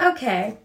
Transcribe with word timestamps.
Okay. 0.00 0.56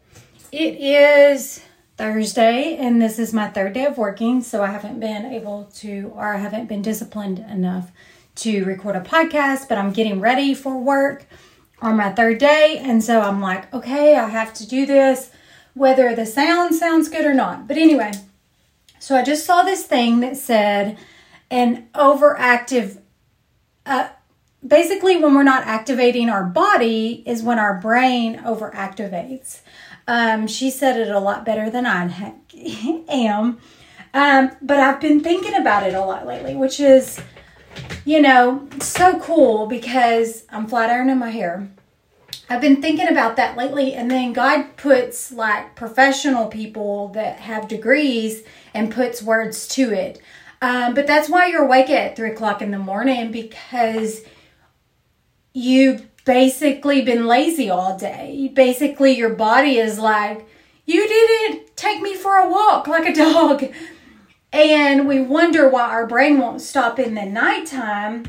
It 0.53 0.75
is 0.75 1.61
Thursday, 1.97 2.77
and 2.77 3.01
this 3.01 3.19
is 3.19 3.33
my 3.33 3.49
third 3.49 3.73
day 3.73 3.83
of 3.85 3.97
working, 3.97 4.41
so 4.41 4.63
I 4.63 4.67
haven't 4.67 5.01
been 5.01 5.25
able 5.25 5.65
to, 5.75 6.13
or 6.15 6.33
I 6.33 6.37
haven't 6.37 6.67
been 6.67 6.81
disciplined 6.81 7.39
enough 7.39 7.91
to 8.35 8.63
record 8.63 8.95
a 8.95 9.01
podcast, 9.01 9.67
but 9.67 9.77
I'm 9.77 9.91
getting 9.91 10.21
ready 10.21 10.53
for 10.53 10.77
work 10.77 11.25
on 11.81 11.97
my 11.97 12.13
third 12.13 12.37
day, 12.37 12.77
and 12.81 13.03
so 13.03 13.19
I'm 13.19 13.41
like, 13.41 13.73
okay, 13.73 14.15
I 14.15 14.29
have 14.29 14.53
to 14.53 14.67
do 14.67 14.85
this, 14.85 15.31
whether 15.73 16.15
the 16.15 16.25
sound 16.25 16.73
sounds 16.73 17.09
good 17.09 17.25
or 17.25 17.33
not. 17.33 17.67
But 17.67 17.77
anyway, 17.77 18.11
so 18.99 19.17
I 19.17 19.23
just 19.23 19.45
saw 19.45 19.63
this 19.63 19.83
thing 19.83 20.21
that 20.21 20.37
said 20.37 20.97
an 21.51 21.89
overactive, 21.93 23.01
uh, 23.85 24.09
basically, 24.65 25.17
when 25.17 25.33
we're 25.33 25.43
not 25.43 25.65
activating 25.65 26.29
our 26.29 26.43
body, 26.43 27.23
is 27.25 27.43
when 27.43 27.59
our 27.59 27.79
brain 27.79 28.39
overactivates. 28.39 29.61
Um, 30.07 30.47
she 30.47 30.69
said 30.69 30.99
it 30.99 31.09
a 31.09 31.19
lot 31.19 31.45
better 31.45 31.69
than 31.69 31.85
I 31.85 32.35
am. 33.09 33.59
Um, 34.13 34.51
but 34.61 34.79
I've 34.79 35.01
been 35.01 35.21
thinking 35.21 35.55
about 35.55 35.85
it 35.85 35.93
a 35.93 36.01
lot 36.01 36.25
lately, 36.25 36.55
which 36.55 36.79
is, 36.79 37.19
you 38.05 38.21
know, 38.21 38.67
so 38.79 39.19
cool 39.19 39.67
because 39.67 40.45
I'm 40.49 40.67
flat 40.67 40.89
ironing 40.89 41.17
my 41.17 41.31
hair. 41.31 41.69
I've 42.47 42.61
been 42.61 42.81
thinking 42.81 43.07
about 43.07 43.37
that 43.37 43.57
lately, 43.57 43.93
and 43.93 44.09
then 44.09 44.31
God 44.31 44.77
puts 44.77 45.31
like 45.31 45.75
professional 45.75 46.47
people 46.47 47.09
that 47.09 47.39
have 47.39 47.67
degrees 47.67 48.43
and 48.73 48.93
puts 48.93 49.23
words 49.23 49.67
to 49.69 49.91
it. 49.91 50.21
Um, 50.61 50.93
but 50.93 51.07
that's 51.07 51.27
why 51.27 51.47
you're 51.47 51.65
awake 51.65 51.89
at 51.89 52.15
three 52.15 52.31
o'clock 52.31 52.61
in 52.61 52.71
the 52.71 52.79
morning 52.79 53.31
because 53.31 54.21
you've 55.55 56.05
basically 56.25 57.01
been 57.01 57.25
lazy 57.25 57.69
all 57.69 57.97
day. 57.97 58.51
Basically, 58.53 59.13
your 59.13 59.33
body 59.33 59.77
is 59.77 59.97
like, 59.97 60.45
you 60.85 61.07
didn't 61.07 61.75
take 61.77 62.01
me 62.01 62.13
for 62.13 62.35
a 62.35 62.49
walk 62.49 62.87
like 62.87 63.07
a 63.07 63.15
dog. 63.15 63.65
And 64.51 65.07
we 65.07 65.21
wonder 65.21 65.69
why 65.69 65.89
our 65.89 66.05
brain 66.05 66.39
won't 66.39 66.61
stop 66.61 66.99
in 66.99 67.15
the 67.15 67.25
nighttime 67.25 68.25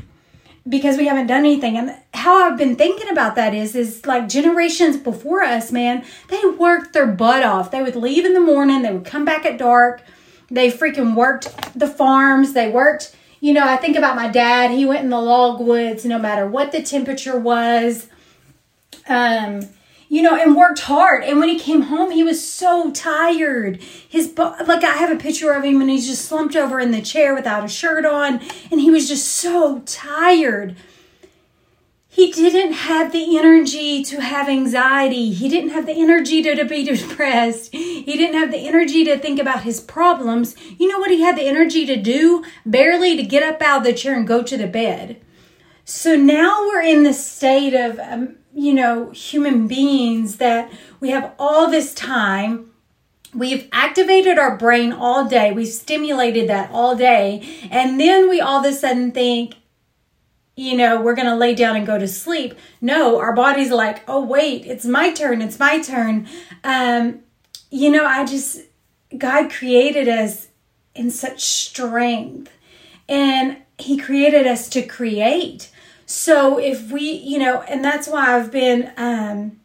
because 0.67 0.97
we 0.97 1.07
haven't 1.07 1.27
done 1.27 1.39
anything. 1.39 1.77
And 1.77 1.95
how 2.13 2.49
I've 2.49 2.57
been 2.57 2.75
thinking 2.77 3.09
about 3.09 3.35
that 3.35 3.53
is, 3.53 3.75
is 3.75 4.05
like 4.05 4.29
generations 4.29 4.97
before 4.97 5.41
us, 5.43 5.71
man, 5.71 6.05
they 6.29 6.41
worked 6.57 6.93
their 6.93 7.07
butt 7.07 7.43
off. 7.43 7.71
They 7.71 7.81
would 7.81 7.95
leave 7.95 8.25
in 8.25 8.33
the 8.33 8.39
morning, 8.39 8.81
they 8.81 8.91
would 8.91 9.05
come 9.05 9.25
back 9.25 9.45
at 9.45 9.57
dark. 9.57 10.01
They 10.49 10.71
freaking 10.71 11.13
worked 11.13 11.77
the 11.77 11.87
farms. 11.87 12.53
They 12.53 12.69
worked 12.69 13.13
you 13.39 13.53
know, 13.53 13.67
I 13.67 13.77
think 13.77 13.95
about 13.95 14.15
my 14.15 14.29
dad. 14.29 14.71
He 14.71 14.85
went 14.85 15.03
in 15.03 15.09
the 15.09 15.17
logwoods 15.17 16.05
no 16.05 16.17
matter 16.17 16.47
what 16.47 16.71
the 16.71 16.81
temperature 16.81 17.39
was. 17.39 18.09
Um, 19.07 19.61
you 20.09 20.21
know, 20.21 20.35
and 20.35 20.55
worked 20.55 20.79
hard. 20.79 21.23
And 21.25 21.37
when 21.39 21.49
he 21.49 21.59
came 21.59 21.83
home, 21.83 22.11
he 22.11 22.23
was 22.23 22.45
so 22.45 22.91
tired. 22.91 23.81
His 23.81 24.37
like 24.37 24.83
I 24.83 24.93
have 24.93 25.11
a 25.11 25.17
picture 25.17 25.51
of 25.51 25.65
him 25.65 25.81
and 25.81 25.89
he's 25.89 26.07
just 26.07 26.25
slumped 26.25 26.55
over 26.55 26.79
in 26.79 26.91
the 26.91 27.01
chair 27.01 27.35
without 27.35 27.65
a 27.65 27.67
shirt 27.67 28.05
on 28.05 28.39
and 28.71 28.79
he 28.79 28.89
was 28.89 29.09
just 29.09 29.27
so 29.27 29.79
tired 29.85 30.77
he 32.17 32.31
didn't 32.31 32.73
have 32.73 33.11
the 33.11 33.37
energy 33.37 34.03
to 34.05 34.19
have 34.19 34.49
anxiety. 34.49 35.33
He 35.33 35.47
didn't 35.47 35.69
have 35.69 35.85
the 35.85 35.93
energy 35.93 36.41
to, 36.41 36.55
to, 36.55 36.65
be 36.65 36.83
depressed. 36.95 37.75
He 38.07 38.15
didn't 38.15 38.39
have 38.39 38.51
the 38.51 38.65
energy 38.65 39.03
to 39.03 39.19
think 39.19 39.37
about 39.37 39.63
his 39.63 39.81
problems. 39.81 40.55
You 40.79 40.87
know 40.87 40.97
what 40.97 41.11
he 41.11 41.19
had 41.19 41.37
the 41.37 41.45
energy 41.45 41.85
to 41.87 41.97
do? 41.97 42.41
Barely 42.65 43.17
to 43.17 43.21
get 43.23 43.43
up 43.43 43.61
out 43.61 43.79
of 43.79 43.83
the 43.83 43.91
chair 43.91 44.15
and 44.15 44.25
go 44.25 44.41
to 44.41 44.55
the 44.55 44.65
bed. 44.65 45.21
So 45.83 46.15
now 46.15 46.61
we're 46.61 46.83
in 46.83 47.03
the 47.03 47.11
state 47.11 47.73
of, 47.73 47.99
um, 47.99 48.37
you 48.55 48.73
know, 48.73 49.09
human 49.11 49.67
beings 49.67 50.37
that 50.37 50.71
we 51.01 51.09
have 51.09 51.33
all 51.37 51.69
this 51.69 51.93
time. 51.93 52.71
We've 53.33 53.67
activated 53.73 54.39
our 54.39 54.55
brain 54.55 54.93
all 54.93 55.25
day. 55.27 55.51
We've 55.51 55.67
stimulated 55.67 56.47
that 56.47 56.71
all 56.71 56.95
day. 56.95 57.67
And 57.69 57.99
then 57.99 58.29
we 58.29 58.39
all 58.39 58.65
of 58.65 58.71
a 58.71 58.73
sudden 58.73 59.11
think, 59.11 59.55
you 60.55 60.77
know, 60.77 61.01
we're 61.01 61.13
going 61.13 61.27
to 61.27 61.35
lay 61.35 61.53
down 61.53 61.75
and 61.75 61.85
go 61.85 61.97
to 61.99 62.07
sleep. 62.07 62.57
No, 62.79 63.19
our 63.19 63.35
body's 63.35 63.69
like, 63.69 64.05
oh, 64.07 64.23
wait, 64.23 64.65
it's 64.65 64.85
my 64.85 65.11
turn. 65.11 65.41
It's 65.41 65.59
my 65.59 65.81
turn. 65.81 66.25
Um, 66.63 67.23
you 67.69 67.89
know, 67.89 68.05
I 68.05 68.25
just, 68.25 68.61
God 69.17 69.51
created 69.51 70.07
us 70.07 70.47
in 70.95 71.11
such 71.11 71.43
strength 71.43 72.51
and 73.07 73.57
He 73.77 73.97
created 73.97 74.47
us 74.47 74.69
to 74.69 74.81
create. 74.81 75.71
So 76.05 76.57
if 76.57 76.91
we, 76.91 77.11
you 77.11 77.37
know, 77.37 77.61
and 77.63 77.83
that's 77.83 78.07
why 78.07 78.35
I've 78.35 78.51
been, 78.51 78.91
um, 78.97 79.59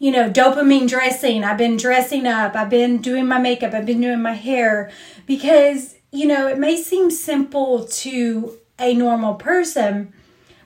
you 0.00 0.10
know, 0.10 0.30
dopamine 0.30 0.88
dressing. 0.88 1.44
I've 1.44 1.58
been 1.58 1.76
dressing 1.76 2.26
up. 2.26 2.56
I've 2.56 2.70
been 2.70 3.02
doing 3.02 3.26
my 3.26 3.38
makeup. 3.38 3.74
I've 3.74 3.86
been 3.86 4.00
doing 4.00 4.22
my 4.22 4.32
hair 4.32 4.90
because, 5.26 5.96
you 6.10 6.26
know, 6.26 6.48
it 6.48 6.58
may 6.58 6.76
seem 6.76 7.10
simple 7.10 7.84
to 7.84 8.58
a 8.78 8.94
normal 8.94 9.34
person, 9.34 10.12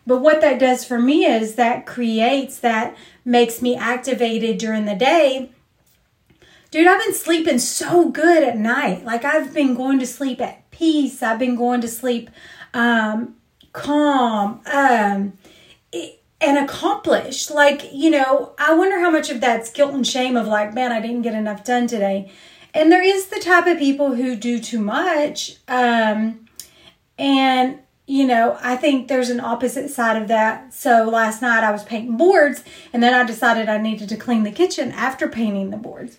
but 0.07 0.21
what 0.21 0.41
that 0.41 0.61
does 0.61 0.85
for 0.85 1.01
me 1.01 1.25
is 1.25 1.57
that 1.57 1.85
creates 1.85 2.61
that 2.61 2.97
makes 3.25 3.61
me 3.61 3.75
activated 3.75 4.59
during 4.59 4.85
the 4.85 4.95
day. 4.95 5.51
Dude, 6.75 6.89
I've 6.89 7.01
been 7.01 7.15
sleeping 7.15 7.61
so 7.61 8.09
good 8.09 8.43
at 8.43 8.59
night. 8.59 9.05
Like 9.05 9.25
I've 9.25 9.55
been 9.55 9.77
going 9.77 10.01
to 10.01 10.07
sleep 10.09 10.41
at 10.41 10.69
peace. 10.73 11.23
I've 11.23 11.39
been 11.39 11.55
going 11.55 11.81
to 11.83 11.87
sleep 11.87 12.31
um, 12.75 13.37
calm 13.73 14.61
um, 14.67 15.39
and 16.41 16.59
accomplished. 16.59 17.53
Like, 17.53 17.93
you 17.93 18.11
know, 18.11 18.57
I 18.59 18.75
wonder 18.75 18.99
how 18.99 19.09
much 19.09 19.31
of 19.31 19.41
that's 19.41 19.71
guilt 19.71 19.95
and 19.95 20.05
shame 20.05 20.37
of 20.37 20.49
like, 20.49 20.75
man, 20.75 20.91
I 20.91 21.01
didn't 21.01 21.23
get 21.23 21.35
enough 21.35 21.63
done 21.63 21.87
today. 21.87 22.33
And 22.75 22.91
there 22.91 23.05
is 23.05 23.27
the 23.27 23.39
type 23.39 23.69
of 23.69 23.79
people 23.79 24.17
who 24.17 24.35
do 24.35 24.59
too 24.59 24.81
much. 24.81 25.59
Um, 25.69 26.49
and 27.17 27.79
you 28.09 28.27
know, 28.27 28.59
I 28.61 28.75
think 28.75 29.07
there's 29.07 29.31
an 29.31 29.39
opposite 29.39 29.91
side 29.91 30.21
of 30.21 30.27
that. 30.27 30.75
So 30.75 31.09
last 31.09 31.41
night 31.41 31.63
I 31.63 31.71
was 31.71 31.85
painting 31.85 32.17
boards 32.17 32.65
and 32.93 33.01
then 33.01 33.15
I 33.15 33.23
decided 33.23 33.69
I 33.69 33.79
needed 33.79 34.09
to 34.09 34.17
clean 34.17 34.43
the 34.43 34.51
kitchen 34.51 34.91
after 34.91 35.29
painting 35.29 35.71
the 35.71 35.77
boards. 35.77 36.19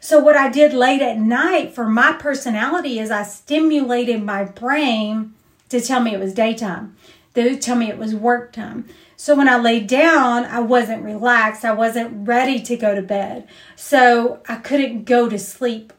So 0.00 0.18
what 0.18 0.36
I 0.36 0.48
did 0.48 0.72
late 0.72 1.02
at 1.02 1.18
night 1.18 1.74
for 1.74 1.88
my 1.88 2.12
personality 2.12 2.98
is 2.98 3.10
I 3.10 3.22
stimulated 3.22 4.22
my 4.22 4.44
brain 4.44 5.34
to 5.68 5.80
tell 5.80 6.00
me 6.00 6.14
it 6.14 6.20
was 6.20 6.34
daytime. 6.34 6.96
To 7.34 7.56
tell 7.56 7.76
me 7.76 7.88
it 7.88 7.98
was 7.98 8.14
work 8.14 8.52
time. 8.52 8.88
So 9.16 9.34
when 9.34 9.48
I 9.48 9.56
laid 9.56 9.86
down, 9.86 10.44
I 10.44 10.60
wasn't 10.60 11.02
relaxed. 11.02 11.64
I 11.64 11.72
wasn't 11.72 12.26
ready 12.26 12.60
to 12.62 12.76
go 12.76 12.94
to 12.94 13.02
bed. 13.02 13.48
So 13.74 14.40
I 14.48 14.56
couldn't 14.56 15.04
go 15.04 15.28
to 15.28 15.38
sleep 15.38 15.92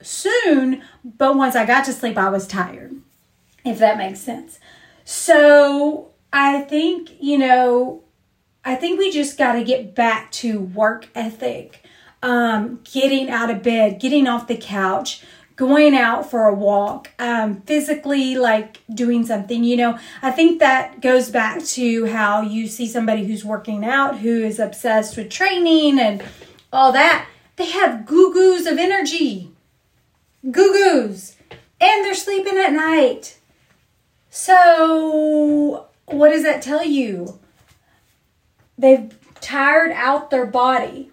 soon, 0.00 0.82
but 1.04 1.36
once 1.36 1.56
I 1.56 1.66
got 1.66 1.84
to 1.86 1.92
sleep, 1.92 2.16
I 2.16 2.28
was 2.28 2.46
tired 2.46 2.94
if 3.64 3.78
that 3.78 3.98
makes 3.98 4.20
sense. 4.20 4.58
So 5.04 6.10
I 6.32 6.62
think, 6.62 7.10
you 7.20 7.38
know, 7.38 8.02
I 8.64 8.74
think 8.74 8.98
we 8.98 9.10
just 9.10 9.38
got 9.38 9.54
to 9.54 9.64
get 9.64 9.94
back 9.94 10.30
to 10.32 10.60
work 10.60 11.08
ethic, 11.14 11.82
um, 12.22 12.80
getting 12.84 13.30
out 13.30 13.50
of 13.50 13.62
bed, 13.62 14.00
getting 14.00 14.26
off 14.26 14.48
the 14.48 14.56
couch, 14.56 15.22
going 15.56 15.94
out 15.94 16.30
for 16.30 16.44
a 16.44 16.54
walk, 16.54 17.10
um, 17.18 17.60
physically 17.62 18.36
like 18.36 18.80
doing 18.92 19.26
something. 19.26 19.64
You 19.64 19.76
know, 19.76 19.98
I 20.22 20.30
think 20.30 20.60
that 20.60 21.00
goes 21.00 21.30
back 21.30 21.62
to 21.64 22.06
how 22.06 22.42
you 22.42 22.66
see 22.68 22.86
somebody 22.86 23.26
who's 23.26 23.44
working 23.44 23.84
out 23.84 24.18
who 24.18 24.42
is 24.42 24.58
obsessed 24.58 25.16
with 25.16 25.30
training 25.30 25.98
and 25.98 26.22
all 26.72 26.92
that. 26.92 27.26
They 27.56 27.66
have 27.66 28.06
goo 28.06 28.32
goos 28.32 28.70
of 28.70 28.78
energy, 28.78 29.50
goo 30.48 30.72
goos, 30.72 31.34
and 31.80 32.04
they're 32.04 32.14
sleeping 32.14 32.56
at 32.56 32.72
night. 32.72 33.38
So, 34.30 35.86
what 36.06 36.30
does 36.30 36.44
that 36.44 36.62
tell 36.62 36.84
you? 36.84 37.40
They've 38.78 39.12
tired 39.40 39.90
out 39.90 40.30
their 40.30 40.46
body. 40.46 41.10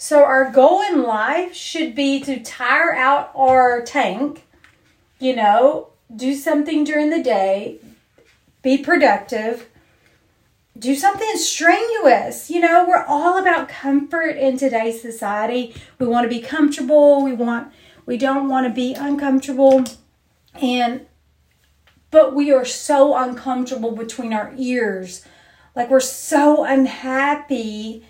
So, 0.00 0.22
our 0.22 0.48
goal 0.48 0.80
in 0.80 1.02
life 1.02 1.56
should 1.56 1.96
be 1.96 2.20
to 2.20 2.38
tire 2.38 2.94
out 2.94 3.32
our 3.34 3.82
tank, 3.82 4.46
you 5.18 5.34
know, 5.34 5.88
do 6.14 6.36
something 6.36 6.84
during 6.84 7.10
the 7.10 7.20
day, 7.20 7.80
be 8.62 8.78
productive, 8.78 9.68
do 10.78 10.94
something 10.94 11.34
strenuous. 11.34 12.48
You 12.48 12.60
know, 12.60 12.86
we're 12.86 13.02
all 13.08 13.38
about 13.38 13.68
comfort 13.68 14.36
in 14.36 14.56
today's 14.56 15.02
society. 15.02 15.74
We 15.98 16.06
want 16.06 16.30
to 16.30 16.34
be 16.34 16.42
comfortable, 16.42 17.24
we 17.24 17.32
want 17.32 17.72
we 18.06 18.16
don't 18.16 18.48
want 18.48 18.68
to 18.68 18.72
be 18.72 18.94
uncomfortable. 18.94 19.82
And 20.54 21.06
but 22.12 22.36
we 22.36 22.52
are 22.52 22.64
so 22.64 23.16
uncomfortable 23.16 23.90
between 23.90 24.32
our 24.32 24.54
ears. 24.56 25.26
Like 25.74 25.90
we're 25.90 25.98
so 25.98 26.62
unhappy. 26.62 28.04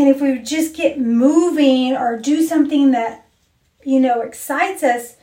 And 0.00 0.08
if 0.08 0.20
we 0.20 0.38
just 0.40 0.74
get 0.74 0.98
moving 0.98 1.96
or 1.96 2.18
do 2.18 2.42
something 2.42 2.90
that, 2.90 3.26
you 3.84 4.00
know, 4.00 4.22
excites 4.22 4.82
us, 4.82 5.16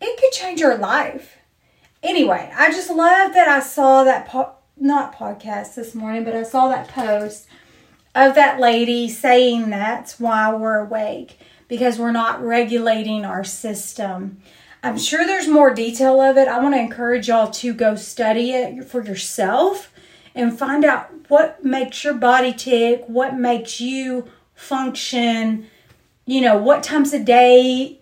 it 0.00 0.20
could 0.20 0.32
change 0.32 0.60
our 0.62 0.76
life. 0.76 1.38
Anyway, 2.02 2.52
I 2.56 2.72
just 2.72 2.90
love 2.90 3.34
that 3.34 3.46
I 3.46 3.60
saw 3.60 4.02
that, 4.02 4.26
po- 4.26 4.56
not 4.76 5.14
podcast 5.14 5.76
this 5.76 5.94
morning, 5.94 6.24
but 6.24 6.34
I 6.34 6.42
saw 6.42 6.68
that 6.68 6.88
post 6.88 7.46
of 8.16 8.34
that 8.34 8.58
lady 8.58 9.08
saying 9.08 9.70
that's 9.70 10.18
why 10.18 10.52
we're 10.52 10.78
awake 10.78 11.38
because 11.68 12.00
we're 12.00 12.10
not 12.10 12.42
regulating 12.42 13.24
our 13.24 13.44
system. 13.44 14.40
I'm 14.82 14.98
sure 14.98 15.24
there's 15.24 15.46
more 15.46 15.72
detail 15.72 16.20
of 16.20 16.36
it. 16.36 16.48
I 16.48 16.60
want 16.60 16.74
to 16.74 16.80
encourage 16.80 17.28
y'all 17.28 17.50
to 17.52 17.72
go 17.72 17.94
study 17.94 18.52
it 18.52 18.84
for 18.84 19.04
yourself 19.04 19.92
and 20.34 20.58
find 20.58 20.84
out 20.84 21.10
what 21.28 21.64
makes 21.64 22.04
your 22.04 22.14
body 22.14 22.52
tick, 22.52 23.04
what 23.06 23.36
makes 23.36 23.80
you 23.80 24.26
function, 24.54 25.66
you 26.26 26.40
know, 26.40 26.56
what 26.56 26.82
times 26.82 27.12
a 27.12 27.22
day 27.22 28.00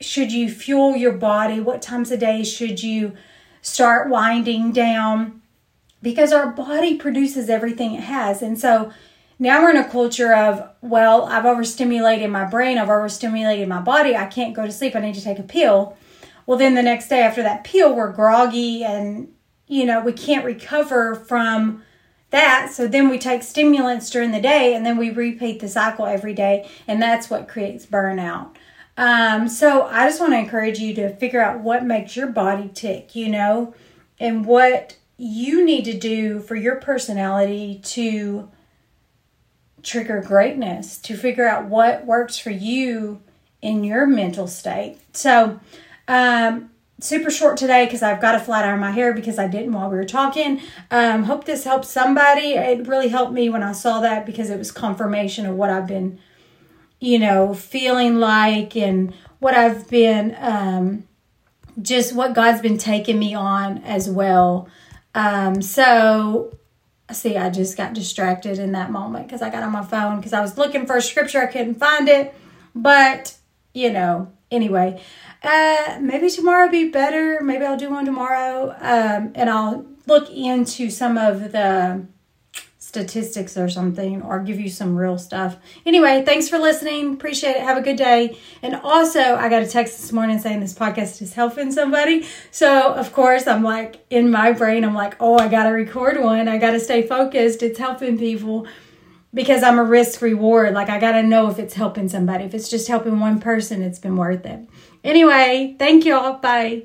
should 0.00 0.32
you 0.32 0.50
fuel 0.50 0.96
your 0.96 1.12
body, 1.12 1.60
what 1.60 1.82
times 1.82 2.10
a 2.10 2.16
day 2.16 2.44
should 2.44 2.82
you 2.82 3.12
start 3.62 4.10
winding 4.10 4.72
down 4.72 5.40
because 6.02 6.32
our 6.32 6.52
body 6.52 6.96
produces 6.96 7.48
everything 7.48 7.94
it 7.94 8.02
has. 8.02 8.42
And 8.42 8.58
so 8.58 8.92
now 9.38 9.62
we're 9.62 9.70
in 9.70 9.76
a 9.78 9.88
culture 9.88 10.34
of, 10.34 10.68
well, 10.82 11.24
I've 11.24 11.46
overstimulated 11.46 12.30
my 12.30 12.44
brain, 12.44 12.78
I've 12.78 12.90
overstimulated 12.90 13.66
my 13.68 13.80
body, 13.80 14.14
I 14.14 14.26
can't 14.26 14.54
go 14.54 14.66
to 14.66 14.72
sleep, 14.72 14.94
I 14.94 15.00
need 15.00 15.14
to 15.14 15.24
take 15.24 15.38
a 15.38 15.42
pill. 15.42 15.96
Well, 16.46 16.58
then 16.58 16.74
the 16.74 16.82
next 16.82 17.08
day 17.08 17.22
after 17.22 17.42
that 17.42 17.64
pill, 17.64 17.94
we're 17.94 18.12
groggy 18.12 18.84
and, 18.84 19.33
you 19.74 19.84
know, 19.84 20.00
we 20.00 20.12
can't 20.12 20.44
recover 20.44 21.16
from 21.16 21.82
that. 22.30 22.70
So 22.72 22.86
then 22.86 23.08
we 23.08 23.18
take 23.18 23.42
stimulants 23.42 24.08
during 24.08 24.30
the 24.30 24.40
day 24.40 24.72
and 24.72 24.86
then 24.86 24.96
we 24.96 25.10
repeat 25.10 25.58
the 25.58 25.68
cycle 25.68 26.06
every 26.06 26.32
day. 26.32 26.70
And 26.86 27.02
that's 27.02 27.28
what 27.28 27.48
creates 27.48 27.84
burnout. 27.84 28.54
Um, 28.96 29.48
so 29.48 29.82
I 29.82 30.06
just 30.06 30.20
want 30.20 30.32
to 30.32 30.38
encourage 30.38 30.78
you 30.78 30.94
to 30.94 31.16
figure 31.16 31.42
out 31.42 31.58
what 31.58 31.84
makes 31.84 32.14
your 32.14 32.28
body 32.28 32.70
tick, 32.72 33.16
you 33.16 33.28
know, 33.28 33.74
and 34.20 34.46
what 34.46 34.96
you 35.16 35.64
need 35.64 35.84
to 35.86 35.98
do 35.98 36.38
for 36.38 36.54
your 36.54 36.76
personality 36.76 37.80
to 37.82 38.48
trigger 39.82 40.22
greatness, 40.24 40.98
to 40.98 41.16
figure 41.16 41.48
out 41.48 41.64
what 41.64 42.06
works 42.06 42.38
for 42.38 42.50
you 42.50 43.20
in 43.60 43.82
your 43.82 44.06
mental 44.06 44.46
state. 44.46 44.98
So, 45.12 45.58
um, 46.06 46.70
super 47.00 47.30
short 47.30 47.56
today 47.56 47.84
because 47.84 48.02
I've 48.02 48.20
got 48.20 48.34
a 48.34 48.40
flat 48.40 48.64
iron 48.64 48.80
my 48.80 48.90
hair 48.90 49.12
because 49.12 49.38
I 49.38 49.48
didn't 49.48 49.72
while 49.72 49.90
we 49.90 49.96
were 49.96 50.04
talking. 50.04 50.60
Um, 50.90 51.24
hope 51.24 51.44
this 51.44 51.64
helps 51.64 51.88
somebody. 51.88 52.54
It 52.54 52.86
really 52.86 53.08
helped 53.08 53.32
me 53.32 53.48
when 53.48 53.62
I 53.62 53.72
saw 53.72 54.00
that 54.00 54.24
because 54.26 54.50
it 54.50 54.58
was 54.58 54.70
confirmation 54.70 55.46
of 55.46 55.56
what 55.56 55.70
I've 55.70 55.86
been, 55.86 56.18
you 57.00 57.18
know, 57.18 57.52
feeling 57.54 58.16
like 58.20 58.76
and 58.76 59.12
what 59.40 59.54
I've 59.54 59.88
been, 59.90 60.36
um, 60.38 61.04
just 61.82 62.14
what 62.14 62.34
God's 62.34 62.62
been 62.62 62.78
taking 62.78 63.18
me 63.18 63.34
on 63.34 63.78
as 63.78 64.08
well. 64.08 64.68
Um, 65.14 65.60
so, 65.60 66.56
see, 67.10 67.36
I 67.36 67.50
just 67.50 67.76
got 67.76 67.92
distracted 67.92 68.58
in 68.58 68.72
that 68.72 68.90
moment 68.90 69.26
because 69.26 69.42
I 69.42 69.50
got 69.50 69.62
on 69.62 69.72
my 69.72 69.84
phone 69.84 70.16
because 70.16 70.32
I 70.32 70.40
was 70.40 70.56
looking 70.56 70.86
for 70.86 70.96
a 70.96 71.02
scripture. 71.02 71.42
I 71.42 71.46
couldn't 71.46 71.74
find 71.74 72.08
it. 72.08 72.34
But, 72.74 73.36
you 73.72 73.92
know, 73.92 74.32
anyway, 74.54 75.02
uh, 75.42 75.98
maybe 76.00 76.30
tomorrow 76.30 76.70
be 76.70 76.88
better. 76.88 77.40
Maybe 77.42 77.64
I'll 77.64 77.76
do 77.76 77.90
one 77.90 78.04
tomorrow. 78.04 78.70
Um, 78.80 79.32
and 79.34 79.50
I'll 79.50 79.86
look 80.06 80.30
into 80.30 80.90
some 80.90 81.18
of 81.18 81.52
the 81.52 82.06
statistics 82.78 83.56
or 83.56 83.68
something 83.68 84.22
or 84.22 84.38
give 84.38 84.60
you 84.60 84.70
some 84.70 84.94
real 84.94 85.18
stuff. 85.18 85.56
Anyway, 85.84 86.22
thanks 86.24 86.48
for 86.48 86.58
listening. 86.58 87.14
Appreciate 87.14 87.56
it. 87.56 87.62
Have 87.62 87.76
a 87.76 87.82
good 87.82 87.96
day. 87.96 88.38
And 88.62 88.76
also, 88.76 89.18
I 89.18 89.48
got 89.48 89.62
a 89.62 89.66
text 89.66 90.00
this 90.00 90.12
morning 90.12 90.38
saying 90.38 90.60
this 90.60 90.74
podcast 90.74 91.20
is 91.20 91.32
helping 91.32 91.72
somebody. 91.72 92.24
So, 92.52 92.94
of 92.94 93.12
course, 93.12 93.48
I'm 93.48 93.64
like 93.64 94.04
in 94.10 94.30
my 94.30 94.52
brain, 94.52 94.84
I'm 94.84 94.94
like, 94.94 95.16
oh, 95.18 95.38
I 95.38 95.48
got 95.48 95.64
to 95.64 95.70
record 95.70 96.22
one. 96.22 96.46
I 96.46 96.56
got 96.56 96.70
to 96.70 96.80
stay 96.80 97.04
focused. 97.04 97.64
It's 97.64 97.80
helping 97.80 98.16
people 98.16 98.68
because 99.34 99.62
I'm 99.62 99.78
a 99.78 99.84
risk 99.84 100.22
reward. 100.22 100.72
Like, 100.72 100.88
I 100.88 100.98
got 100.98 101.12
to 101.12 101.22
know 101.22 101.50
if 101.50 101.58
it's 101.58 101.74
helping 101.74 102.08
somebody. 102.08 102.44
If 102.44 102.54
it's 102.54 102.68
just 102.68 102.88
helping 102.88 103.20
one 103.20 103.40
person, 103.40 103.82
it's 103.82 103.98
been 103.98 104.16
worth 104.16 104.46
it. 104.46 104.60
Anyway, 105.02 105.76
thank 105.78 106.04
you 106.04 106.14
all. 106.14 106.34
Bye. 106.34 106.84